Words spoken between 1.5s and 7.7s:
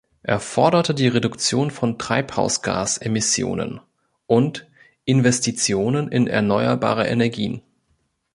von Treibhausgas-Emissionen und Investitionen in erneuerbare Energien.